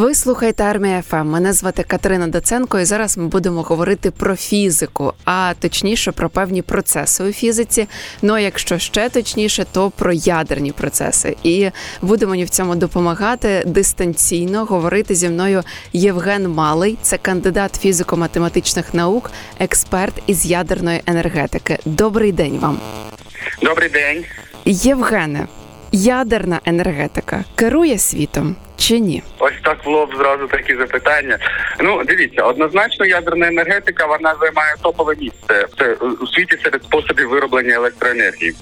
[0.00, 1.16] Ви слухаєте армія ФМ.
[1.16, 6.62] Мене звати Катерина Доценко, і зараз ми будемо говорити про фізику, а точніше про певні
[6.62, 7.86] процеси у фізиці.
[8.22, 11.36] Ну а якщо ще точніше, то про ядерні процеси.
[11.42, 11.70] І
[12.02, 19.30] буде мені в цьому допомагати дистанційно говорити зі мною Євген Малий, це кандидат фізико-математичних наук,
[19.58, 21.78] експерт із ядерної енергетики.
[21.84, 22.78] Добрий день вам.
[23.62, 24.24] Добрий день,
[24.64, 25.46] Євгене.
[25.92, 29.22] Ядерна енергетика керує світом чи ні?
[29.38, 31.38] ось так в лоб зразу такі запитання.
[31.80, 37.74] Ну дивіться, однозначно ядерна енергетика вона займає топове місце це у світі серед способів вироблення
[37.74, 38.54] електроенергії.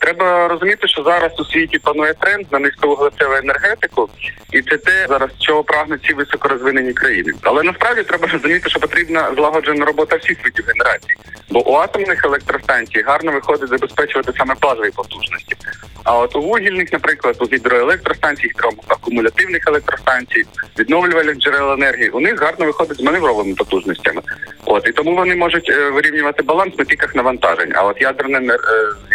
[0.00, 4.08] Треба розуміти, що зараз у світі панує тренд на низьковуглецеву енергетику,
[4.52, 7.32] і це те зараз чого прагнуть ці високорозвинені країни.
[7.42, 11.16] Але насправді треба розуміти, що потрібна злагоджена робота всіх видів генерації,
[11.50, 15.56] бо у атомних електростанцій гарно виходить забезпечувати саме базові потужності.
[16.06, 18.50] А от у вугільних, наприклад, у гідроелектростанцій,
[18.88, 20.44] акумулятивних електростанцій,
[20.78, 24.22] відновлювальних джерел енергії, у них гарно виходить з маневровими потужностями.
[24.64, 27.72] От і тому вони можуть е, вирівнювати баланс на піках навантажень.
[27.74, 28.58] А от ядерна е,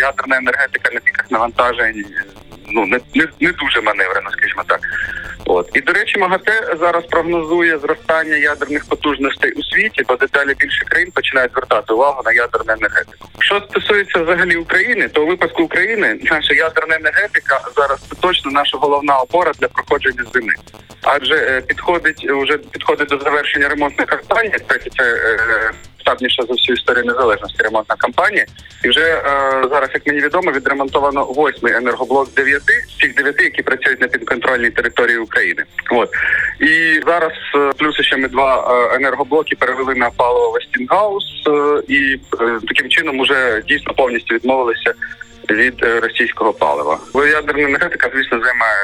[0.02, 2.06] ядерна енергетика на піках навантажень
[2.72, 4.80] ну не, не, не дуже маневрена, скажімо так.
[5.54, 10.86] От і до речі, МАГАТЕ зараз прогнозує зростання ядерних потужностей у світі, бо деталі більше
[10.86, 13.28] країн починають звертати увагу на ядерну енергетику.
[13.40, 18.78] Що стосується взагалі України, то у випадку України наша ядерна енергетика зараз це точно наша
[18.78, 20.54] головна опора для проходження зими.
[21.04, 24.56] Адже е, підходить уже підходить до завершення ремонтної кампанії.
[24.68, 25.32] Третє це
[26.12, 28.46] е, масштабніша за всю історію незалежності ремонтна кампанія.
[28.84, 29.24] І вже е,
[29.70, 34.70] зараз, як мені відомо, відремонтовано восьмий енергоблок дев'яти, з цих дев'яти, які працюють на підконтрольній
[34.70, 35.64] території України.
[35.92, 36.10] От
[36.60, 41.24] і зараз е, плюс ще ми два е, енергоблоки перевели на паливо Вестінгаус,
[41.88, 44.94] і е, таким чином уже дійсно повністю відмовилися.
[45.50, 48.78] Від російського палива ядерна енергетика, звісно, займає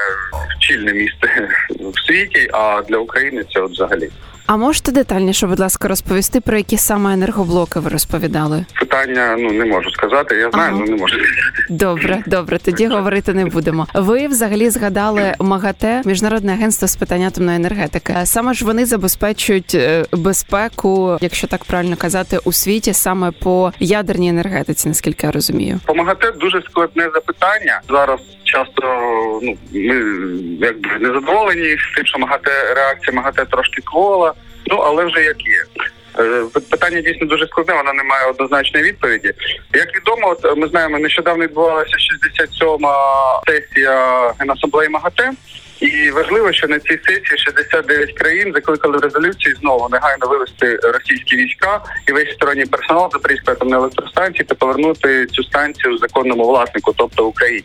[0.59, 2.49] чільне місце в світі.
[2.53, 4.09] А для України це от взагалі
[4.47, 8.65] А можете детальніше, будь ласка, розповісти про які саме енергоблоки ви розповідали?
[8.79, 9.35] питання.
[9.39, 10.35] Ну не можу сказати.
[10.35, 10.77] Я знаю, Ага.
[10.81, 11.15] але не можу.
[11.69, 13.87] Добре, добре, тоді говорити не будемо.
[13.93, 18.13] Ви взагалі згадали МАГАТЕ, міжнародне агентство з питань атомної енергетики.
[18.23, 24.29] Саме ж вони забезпечують е, безпеку, якщо так правильно казати, у світі саме по ядерній
[24.29, 25.79] енергетиці, наскільки я розумію.
[25.85, 27.81] Помагати дуже складне запитання.
[27.89, 28.81] Зараз часто
[29.43, 29.95] ну ми
[30.61, 34.33] якби не задоволені з тим, що МАГАТЕ реакція МАГАТЕ трошки квола.
[34.69, 35.63] Ну але вже як є.
[36.19, 39.33] Е, Питання дійсно дуже складне, воно не має однозначної відповіді.
[39.73, 42.95] Як відомо, от ми знаємо, нещодавно відбувалася 67-ма
[43.47, 45.31] сесія Генасамблеї МАГАТЕ.
[45.79, 51.35] І важливо, що на цій сесії 69 країн закликали в резолюції знову негайно вивести російські
[51.35, 57.25] війська і весь сторонній персонал Запорізької атомної електростанції та повернути цю станцію законному власнику, тобто
[57.25, 57.63] Україні.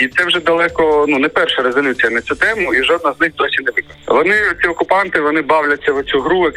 [0.00, 3.34] І це вже далеко ну не перша резолюція на цю тему, і жодна з них
[3.34, 4.00] досі не виконана.
[4.06, 6.46] Вони ці окупанти вони бавляться в цю гру.
[6.46, 6.52] е,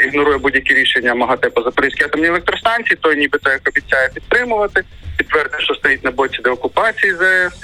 [0.07, 4.83] ігнорує будь-які рішення МАГАТЕ по Запорізькій атомній електростанції, той нібито як обіцяє підтримувати,
[5.17, 7.55] підтвердив, що стоїть на боці деокупації ЗС.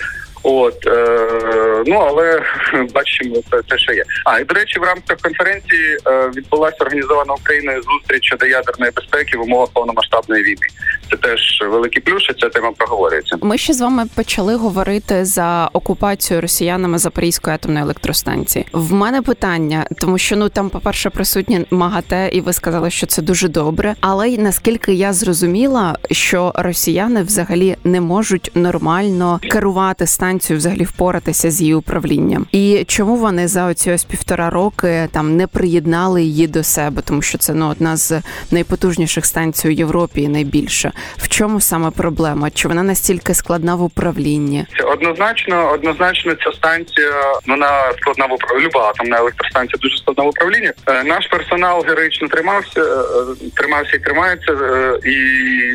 [0.48, 2.42] От е, ну але
[2.94, 4.04] бачимо це, це що є.
[4.24, 9.36] А і до речі, в рамках конференції е, відбулася організована Україною зустріч щодо ядерної безпеки
[9.36, 10.66] в умовах повномасштабної війни.
[11.10, 11.40] Це теж
[11.70, 13.36] великий плюс, що ця тема проговорюється.
[13.42, 18.66] Ми ще з вами почали говорити за окупацію росіянами Запорізької атомної електростанції.
[18.72, 23.22] В мене питання, тому що ну там, по-перше, присутні МАГАТЕ, і ви сказали, що це
[23.22, 23.94] дуже добре.
[24.00, 31.50] Але й наскільки я зрозуміла, що росіяни взагалі не можуть нормально керувати станцією, взагалі впоратися
[31.50, 32.46] з її управлінням.
[32.52, 37.22] І чому вони за оці ось півтора роки там не приєднали її до себе, тому
[37.22, 40.92] що це ну одна з найпотужніших станцій у Європі і найбільша.
[41.16, 42.50] В чому саме проблема?
[42.50, 44.66] Чи вона настільки складна в управлінні?
[44.78, 47.12] Це однозначно, однозначно, ця станція
[47.46, 48.66] вона складна в управлінні.
[48.66, 50.72] Люба атомна електростанція дуже складна в управлінні.
[50.88, 55.16] Е, Наш персонал героїчно тримався, е, тримався і тримається, е, і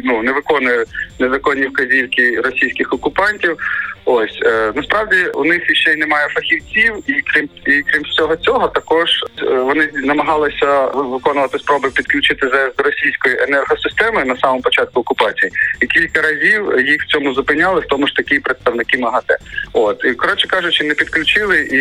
[0.03, 0.85] ну не виконує
[1.19, 3.57] незаконні вказівки російських окупантів.
[4.05, 8.67] Ось е, насправді у них ще й немає фахівців, і крім і крім всього цього,
[8.67, 9.09] також
[9.41, 15.51] е, вони намагалися виконувати спроби підключити ЗС до російської енергосистеми на самому початку окупації,
[15.81, 19.37] і кілька разів їх в цьому зупиняли, в тому ж такі представники МАГАТЕ.
[19.73, 21.79] От і коротше кажучи, не підключили, і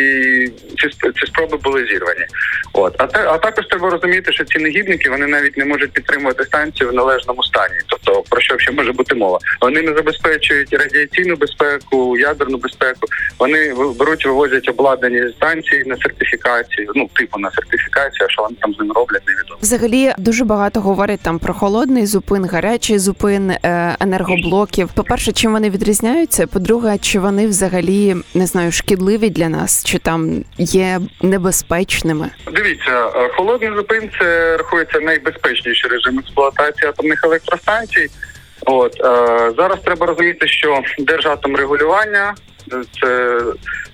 [0.48, 0.88] ці
[1.20, 2.26] ці спроби були зірвані.
[2.72, 6.44] От а те, а також треба розуміти, що ці негідники вони навіть не можуть підтримувати
[6.44, 7.74] станцію в належному стані.
[8.10, 9.38] Тобто про що ще може бути мова?
[9.60, 13.06] Вони не забезпечують радіаційну безпеку ядерну безпеку.
[13.38, 16.92] Вони беруть, вивозять обладнані станції на сертифікацію.
[16.94, 19.58] Ну типу на сертифікацію, а що вони там з ним роблять, невідомо.
[19.62, 24.88] Взагалі дуже багато говорять там про холодний зупин, гарячий зупин е, енергоблоків.
[24.94, 26.46] По перше, чим вони відрізняються?
[26.46, 32.30] По-друге, чи вони взагалі не знаю, шкідливі для нас, чи там є небезпечними?
[32.52, 37.99] Дивіться, е, холодний зупин це рахується найбезпечніший режим експлуатації атомних електростанцій.
[38.66, 42.34] От е, зараз треба розуміти, що держатомрегулювання
[43.00, 43.40] це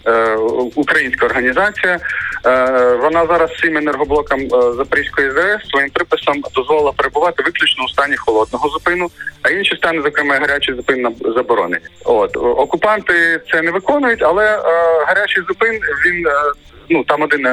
[0.07, 0.37] е,
[0.75, 1.99] українська організація.
[2.47, 8.17] Е, вона зараз всім енергоблокам е, Запорізької ЗС своїм приписом дозволила перебувати виключно у стані
[8.17, 9.11] холодного зупину,
[9.43, 11.85] а інші стани, зокрема гарячий зупин, заборонені.
[12.05, 14.61] От окупанти це не виконують, але е,
[15.07, 16.27] гарячий зупин він.
[16.27, 16.33] Е,
[16.89, 17.47] Ну там один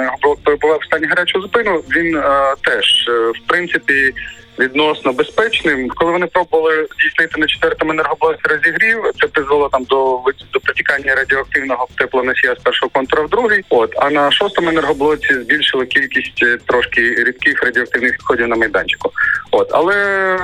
[0.44, 1.84] перебував в стані гарячого зупину.
[1.96, 4.14] Він е, теж е, в принципі
[4.60, 5.90] відносно безпечним.
[5.96, 10.20] Коли вони пробували здійснити на четвертому енергоблоці розігрів, це призвело там до
[10.54, 13.64] до протікання радіоактивного теплоносія з першого контура в другий.
[13.70, 19.12] От а на шостому енергоблоці збільшили кількість е, трошки рідких радіоактивних відходів на майданчику.
[19.52, 20.38] От але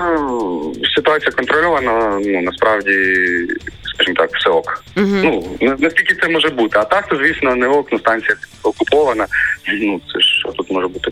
[0.95, 2.19] ситуація контрольована.
[2.25, 2.91] Ну насправді,
[3.93, 4.83] скажімо так, все ок.
[4.97, 5.07] Угу.
[5.61, 9.27] Ну наскільки це може бути, а так то звісно не ок, ну станція окупована.
[9.81, 11.11] Ну це що тут може бути.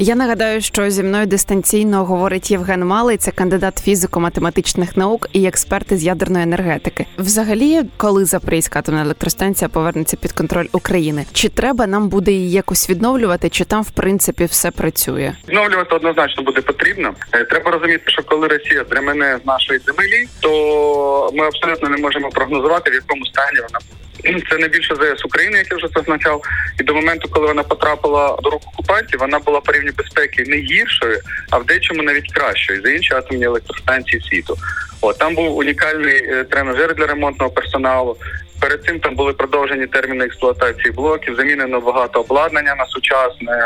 [0.00, 5.92] Я нагадаю, що зі мною дистанційно говорить Євген Малий, це кандидат фізико-математичних наук і експерт
[5.92, 7.06] з ядерної енергетики.
[7.18, 12.90] Взагалі, коли Запорізька атомна електростанція повернеться під контроль України, чи треба нам буде її якось
[12.90, 15.32] відновлювати, чи там в принципі все працює?
[15.48, 17.14] Відновлювати однозначно буде потрібно.
[17.32, 22.28] Е, треба розуміти, що коли Росія дремене з нашої землі, то ми абсолютно не можемо
[22.28, 24.07] прогнозувати в якому стані вона буде.
[24.50, 26.42] Це не більше ЗС України, як я вже зазначав.
[26.80, 30.56] І до моменту, коли вона потрапила до рук окупантів, вона була по рівні безпеки не
[30.56, 31.18] гіршою,
[31.50, 34.56] а в дечому навіть кращою за інші атомні електростанції світу.
[35.00, 38.16] От там був унікальний е, тренажер для ремонтного персоналу.
[38.60, 43.58] Перед цим там були продовжені терміни експлуатації блоків, замінено багато обладнання на сучасне.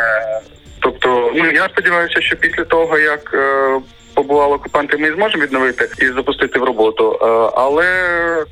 [0.81, 3.81] Тобто, ну я сподіваюся, що після того як е,
[4.15, 7.27] побували окупанти, ми зможемо відновити і запустити в роботу, е,
[7.57, 7.85] але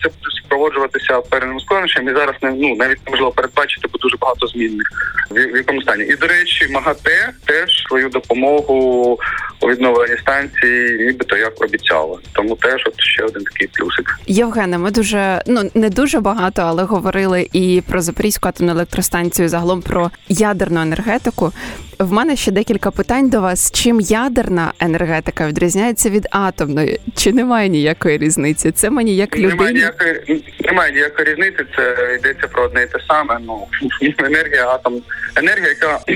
[0.03, 4.47] це буде супроводжуватися певним складнощам і зараз не ну навіть неможливо передбачити, бо дуже багато
[4.47, 4.87] змінних
[5.31, 6.05] в, якому стані.
[6.05, 9.19] І до речі, МАГАТЕ теж свою допомогу
[9.61, 12.19] у відновленні станції, нібито як обіцяла.
[12.33, 14.19] Тому теж от ще один такий плюсик.
[14.27, 19.83] Євгене, ми дуже ну не дуже багато, але говорили і про Запорізьку атомну електростанцію, загалом
[19.83, 21.53] про ядерну енергетику.
[22.00, 23.70] В мене ще декілька питань до вас.
[23.70, 27.00] Чим ядерна енергетика відрізняється від атомної?
[27.17, 28.70] Чи немає ніякої різниці?
[28.70, 29.50] Це мені як людині...
[29.52, 31.58] Немає ніякої немає ніякої різниці.
[31.76, 33.38] Це йдеться про одне і те саме.
[33.47, 33.67] Ну
[34.19, 35.02] енергія атом,
[35.37, 36.00] енергія, яка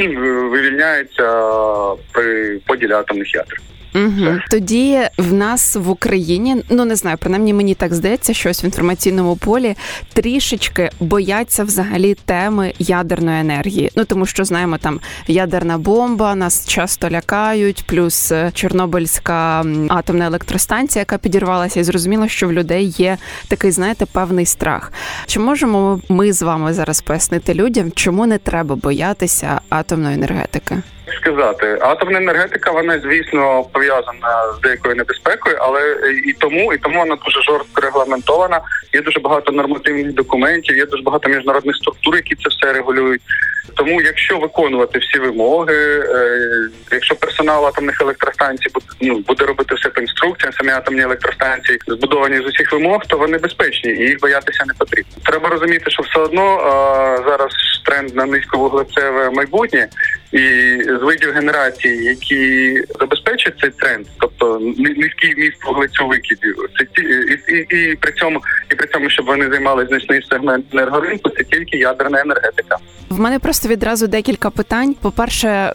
[0.50, 1.26] вивільняється
[2.12, 3.60] при поділі атомних ядер.
[3.94, 4.38] Угу.
[4.50, 9.36] Тоді в нас в Україні, ну не знаю, принаймні мені так здається, щось в інформаційному
[9.36, 9.76] полі
[10.12, 13.90] трішечки бояться взагалі теми ядерної енергії.
[13.96, 21.00] Ну тому що знаємо, там ядерна бомба, нас часто лякають, плюс е, Чорнобильська атомна електростанція,
[21.00, 23.16] яка підірвалася, і зрозуміло, що в людей є
[23.48, 24.92] такий, знаєте, певний страх.
[25.26, 30.82] Чи можемо ми з вами зараз пояснити людям, чому не треба боятися атомної енергетики?
[31.20, 37.16] сказати, атомна енергетика, вона звісно пов'язана з деякою небезпекою, але і тому, і тому вона
[37.24, 38.60] дуже жорстко регламентована.
[38.92, 43.22] Є дуже багато нормативних документів, є дуже багато міжнародних структур, які це все регулюють.
[43.74, 48.68] Тому, якщо виконувати всі вимоги, е, якщо персонал атомних електростанцій
[49.00, 53.38] ну, буде робити все по інструкціям, самі атомні електростанції збудовані з усіх вимог, то вони
[53.38, 55.12] безпечні і їх боятися не потрібно.
[55.24, 56.60] Треба розуміти, що все одно
[57.26, 57.52] зараз
[57.84, 59.88] тренд на низьковуглецеве майбутнє,
[60.32, 60.38] і
[60.84, 67.54] з видів генерації, які забезпечать цей тренд, тобто низький міст вуглецю викидів, це ті і,
[67.54, 68.40] і, і при цьому,
[68.72, 72.76] і при цьому, щоб вони займали значний сегмент енергоринку, це тільки ядерна енергетика.
[73.10, 74.94] В мене просто відразу декілька питань.
[74.94, 75.72] По перше,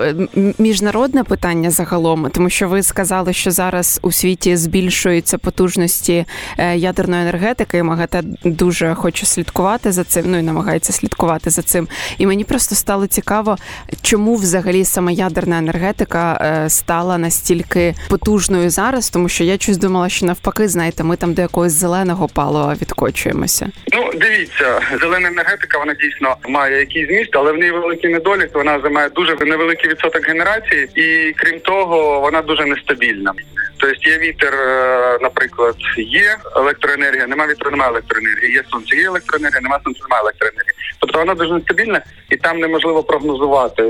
[0.57, 6.25] міжнародне питання загалом, тому що ви сказали, що зараз у світі збільшуються потужності
[6.57, 7.77] е, ядерної енергетики.
[7.77, 10.25] і МАГАТЕ дуже хоче слідкувати за цим.
[10.27, 11.87] Ну і намагається слідкувати за цим.
[12.17, 13.57] І мені просто стало цікаво,
[14.01, 20.09] чому взагалі саме ядерна енергетика е, стала настільки потужною зараз, тому що я щось думала,
[20.09, 23.71] що навпаки, знаєте, ми там до якогось зеленого палива відкочуємося.
[23.93, 28.55] Ну, дивіться, зелена енергетика вона дійсно має якийсь зміст, але ній великий недолік.
[28.55, 33.33] Вона займає дуже невеликий відсоток генерації, і крім того, вона дуже нестабільна.
[33.79, 39.61] Тобто є вітер, е, наприклад, є електроенергія, немає вітру, немає електроенергії, є сонце, є електроенергія,
[39.61, 40.73] немає сонця, немає електроенергії.
[40.99, 43.83] Тобто вона дуже нестабільна і там неможливо прогнозувати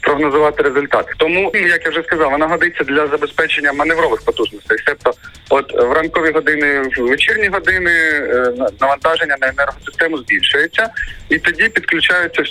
[0.00, 1.06] прогнозувати результат.
[1.16, 4.78] Тому, як я вже сказав, вона годиться для забезпечення маневрових потужностей.
[4.86, 5.12] Тобто,
[5.50, 10.88] от в ранкові години, в вечірні години е, навантаження на енергосистему збільшується,
[11.28, 12.42] і тоді підключаються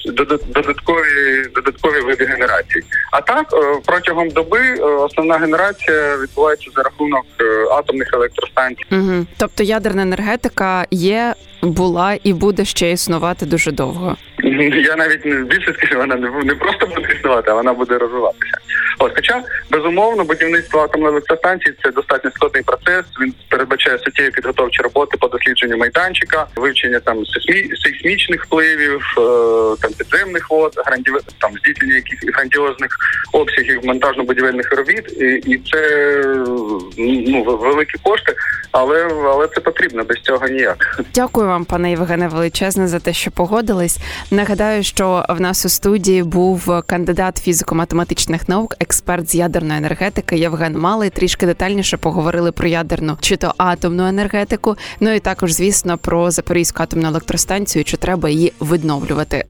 [0.48, 2.84] додаткові додаткові види генерації.
[3.12, 6.45] А так е, протягом доби основна генерація відбувається
[6.76, 8.84] за рахунок е, атомних електростанцій.
[8.92, 9.26] Угу.
[9.38, 14.18] Тобто ядерна енергетика є, була і буде ще існувати дуже довго.
[14.86, 18.58] Я навіть не більше скажу, вона не просто буде існувати, а вона буде розвиватися.
[19.00, 23.06] От, хоча безумовно будівництво атомної електростанції це достатньо складний процес.
[23.22, 29.22] Він передбачає суттєві підготовчі роботи по дослідженню майданчика, вивчення там сейсмі, сейсмічних впливів, е,
[29.82, 31.12] там підземних вод, гранді,
[31.42, 32.98] там здійснення якихось грандіозних
[33.32, 36.22] обсягів монтажно-будівельних робіт, і, і це
[36.98, 38.36] ну великі кошти,
[38.72, 41.00] але але це потрібно без цього ніяк.
[41.14, 43.98] Дякую вам, пане Євгене, величезне за те, що погодились.
[44.32, 50.78] Нагадаю, що в нас у студії був кандидат фізико-математичних наук, експерт з ядерної енергетики Євген
[50.78, 51.10] Малий.
[51.10, 54.76] Трішки детальніше поговорили про ядерну чи то атомну енергетику.
[55.00, 59.44] Ну і також, звісно, про Запорізьку атомну електростанцію, чи треба її відновлювати.